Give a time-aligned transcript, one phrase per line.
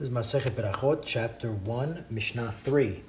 [0.00, 3.02] This is Masechet Berachot, chapter 1, Mishnah 3.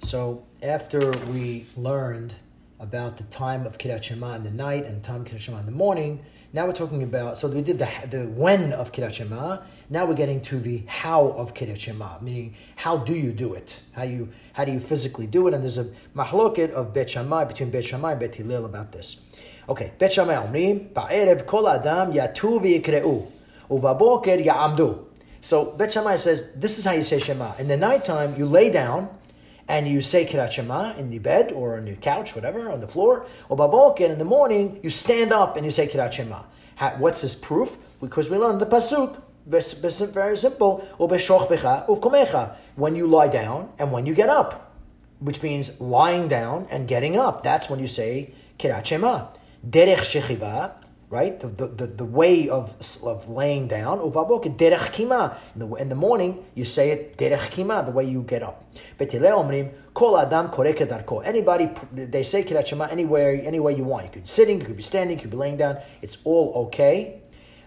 [0.00, 2.34] So after we learned
[2.80, 5.66] about the time of Kirat Shema in the night and time of Kiddush Shema in
[5.66, 9.58] the morning, now we're talking about, so we did the, the when of Kirat Shema,
[9.90, 13.78] now we're getting to the how of Kirat Shema, meaning how do you do it?
[13.92, 15.54] How you how do you physically do it?
[15.54, 19.18] And there's a mahloket of Bet Shammai, between Bet Shammai and Bet Hillel about this.
[19.68, 23.30] Okay, Bet Shammai omrim, ba'erev kol adam yatu v'yikreu,
[23.70, 25.03] u'baboker ya'amdu.
[25.44, 27.52] So Bet Shammai says this is how you say Shema.
[27.58, 29.10] In the nighttime, you lay down
[29.68, 32.88] and you say Kirat Shema in the bed or on your couch, whatever, on the
[32.88, 33.26] floor.
[33.50, 36.44] Or Babok, and in the morning, you stand up and you say Kirat Shema.
[36.96, 37.76] What's this proof?
[38.00, 40.78] Because we learned the Pasuk, very simple,
[42.76, 44.72] when you lie down and when you get up,
[45.18, 47.42] which means lying down and getting up.
[47.42, 49.26] That's when you say Kirat Shema.
[49.68, 50.82] Derech Shechiba,
[51.14, 51.38] right?
[51.38, 53.98] The, the, the, the, way of, of laying down.
[54.00, 55.38] derech kima.
[55.54, 58.64] In the, in the morning, you say it derech kima, the way you get up.
[59.94, 60.50] kol adam
[61.24, 64.06] Anybody, they say kirat shema anywhere, any way you want.
[64.06, 65.78] You could be sitting, you could be standing, you could be laying down.
[66.02, 67.22] It's all okay.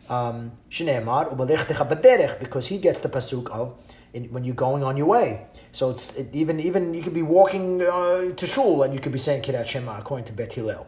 [0.10, 3.82] Um, because he gets the pasuk of
[4.14, 5.48] in, when you're going on your way.
[5.72, 9.12] So it's it, even even you could be walking uh, to shul and you could
[9.12, 10.86] be saying kirat shema according to Bet Hillel.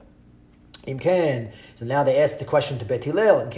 [1.76, 3.50] So now they ask the question to Bet Hillel.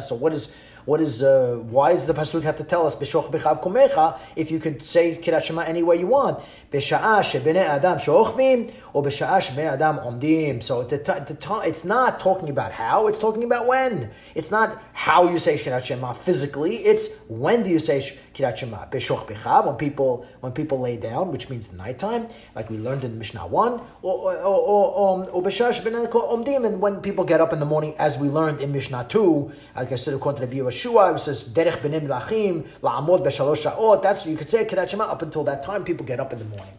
[0.00, 0.56] So what is
[0.86, 4.50] what is uh, why does the pasuk have to tell us b'shoch b'chav komecha if
[4.52, 6.40] you could say kirat shema any way you want?
[6.72, 10.62] B'sha'a shebnei adam shochvim or b'sha'a shebnei adam omdim.
[10.62, 13.08] So the, the, the, it's not talking about how.
[13.08, 14.10] It's talking about when.
[14.36, 16.76] It's not how you say kirat shema physically.
[16.76, 18.00] It's when do you say
[18.34, 22.78] kirat shema b'shoch b'chav when people when people lay down, which means nighttime, like we
[22.78, 27.40] learned in Mishnah one, or or or, or b'sha'a shebnei omdim, and when people get
[27.40, 30.46] up in the morning, as we learned in Mishnah two, like I said according to
[30.46, 34.02] the Yeshua, it says derech benim lachim la'amod b'shalosh sha'ot.
[34.02, 35.84] That's you could say Kirat Shema up until that time.
[35.84, 36.74] People get up in the morning.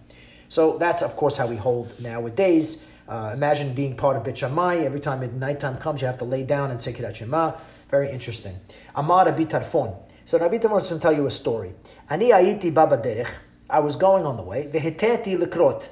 [0.49, 2.83] So that's of course how we hold nowadays.
[3.07, 4.77] Uh, imagine being part of Bet Shammai.
[4.77, 7.53] Every time at nighttime comes, you have to lay down and say Kirat Shema.
[7.89, 8.59] Very interesting.
[8.95, 9.95] Amar Rabbi Tarfon.
[10.25, 11.73] So Rabbi Tarfon wants to tell you a story.
[12.09, 13.29] Ani ayiti baba derech.
[13.69, 14.69] I was going on the way.
[14.71, 15.89] Veheteti likrot.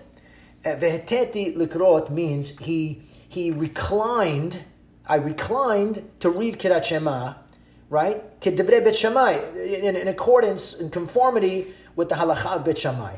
[0.66, 4.60] Uh, veheteti likrot means he he reclined.
[5.08, 7.36] I reclined to read Kirat Shema
[7.90, 8.40] right?
[8.40, 13.18] Kedivre Bet Shammai, in, in accordance, in conformity with the halacha of Bet Shammai.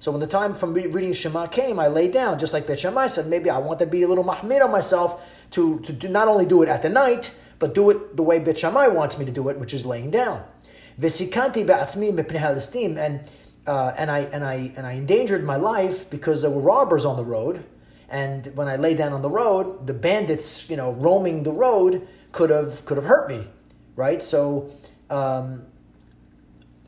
[0.00, 3.08] So when the time from reading Shema came, I lay down, just like Bet Shammai
[3.08, 6.28] said, maybe I want to be a little mahmir on myself to, to do, not
[6.28, 9.24] only do it at the night, but do it the way Bet Shammai wants me
[9.24, 10.44] to do it, which is laying down.
[11.00, 13.20] Vesikanti be'atzmi mepnei and
[13.66, 17.16] uh, and I and I and I endangered my life because there were robbers on
[17.16, 17.62] the road,
[18.08, 22.08] and when I lay down on the road, the bandits, you know, roaming the road
[22.32, 23.46] could have could have hurt me
[23.98, 24.22] right?
[24.22, 24.70] So,
[25.10, 25.66] um,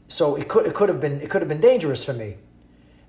[0.07, 2.37] so it could it could have been it could have been dangerous for me,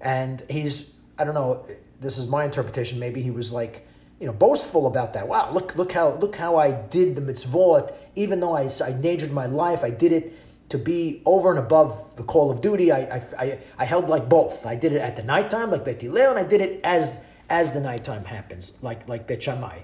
[0.01, 1.66] and he's I don't know.
[2.00, 3.00] This is my interpretation.
[3.00, 3.88] Maybe he was like
[4.19, 5.28] you know boastful about that.
[5.28, 7.94] Wow, look look how look how I did the mitzvot.
[8.16, 10.34] Even though I, I endangered my life, I did it
[10.69, 12.91] to be over and above the call of duty.
[12.91, 14.66] I I, I, I held like both.
[14.66, 17.72] I did it at the nighttime like Bet Hillel, and I did it as as
[17.72, 19.79] the nighttime happens like like Bet Shammai.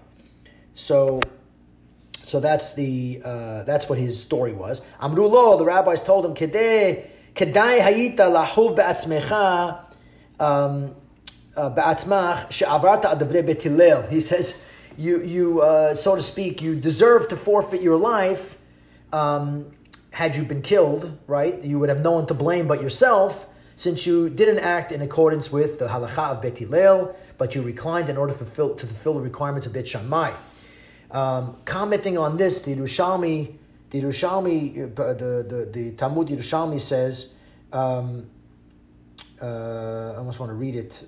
[0.73, 1.21] So
[2.27, 4.81] so that's the uh, that's what his story was.
[5.01, 7.07] Amrulo, the rabbis told him, Kedai
[7.79, 8.27] hayita
[10.39, 10.95] um,
[11.55, 14.01] uh, she'avarta adavre Bet Hillel.
[14.03, 14.67] He says,
[14.97, 18.57] you, you uh, so to speak, you deserve to forfeit your life
[19.13, 19.71] um,
[20.11, 21.63] had you been killed, right?
[21.63, 25.51] You would have no one to blame but yourself since you didn't act in accordance
[25.51, 29.13] with the halacha of Bet Hillel, but you reclined in order to fulfill, to fulfill
[29.13, 30.33] the requirements of Bet Shammai.
[31.11, 33.55] Um, commenting on this, the Yerushalmi,
[33.89, 37.33] the Yerushalmi, uh, the, the, the Talmud Yerushalmi says,
[37.71, 38.29] um,
[39.41, 41.07] uh, I almost want to read it.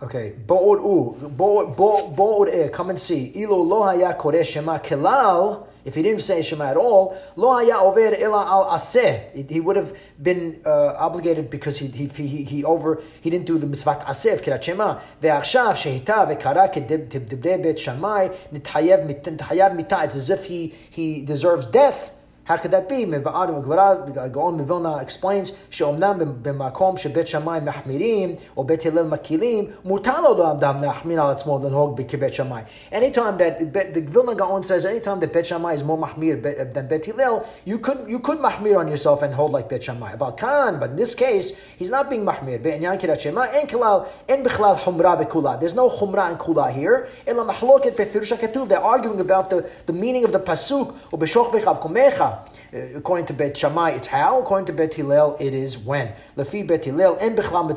[0.00, 3.32] Okay, bo'od u, bo'od come and see.
[3.34, 7.78] Ilo lo haya kore shema kelal, if he didn't say Shema at all, lo haya
[7.78, 9.50] over ila al aseh.
[9.50, 13.56] He would have been uh, obligated because he, he, he, he over he didn't do
[13.56, 15.00] the mitzvah aseh kirat Shema.
[15.22, 20.04] Ve'achshav shehita ve'kara kedibdei bet shamai nithayev mita.
[20.04, 22.12] It's as if he he deserves death.
[22.48, 23.04] How could that be?
[23.04, 30.56] Miva'ad Gaon Mivilna explains, She'omnam b'makom shebet shamay mahmirim, or bet hilel makilim, mutalo lo
[30.56, 32.66] amdam nahmir al atzmo l'nhog b'kibet shamay.
[32.90, 37.04] Anytime that, the Vilna Gaon says, anytime that bet Shammai is more mahmir than bet
[37.04, 40.18] Hillel, you could, you could mahmir on yourself and hold like bet shamay.
[40.18, 42.62] But in this case, he's not being mahmir.
[42.62, 45.60] Be'inyan kirat shema, en kalal, en bichlal humra v'kula.
[45.60, 47.08] There's no humra and kula here.
[47.26, 48.68] Ela mahloket befirusha ketuv.
[48.68, 52.37] They're arguing about the, the meaning of the pasuk, or b'shoch b'chav kumecha.
[52.72, 54.40] Uh, according to Bet Shammai, it's how.
[54.40, 56.12] According to Bet Hillel, it is when.
[56.36, 57.68] Lefi Bet Hillel, en bechlam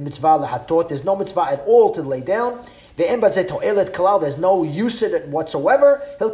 [0.00, 0.88] mitzvah lehatot.
[0.88, 2.64] There's no mitzvah at all to lay down.
[2.96, 6.02] There's no use in it whatsoever.
[6.20, 6.26] As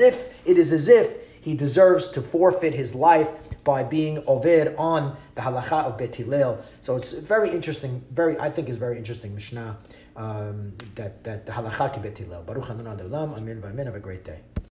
[0.00, 3.28] if it is as if he deserves to forfeit his life
[3.64, 6.58] by being over on the halacha of Bet Hillel.
[6.80, 8.02] So it's very interesting.
[8.10, 9.76] Very, I think, is very interesting Mishnah
[10.16, 12.42] um, that that the halacha ki Bet Hillel.
[12.42, 13.36] Baruch Hanun Adolam.
[13.36, 13.62] Amen.
[13.64, 13.86] Amen.
[13.86, 14.40] Have a great day.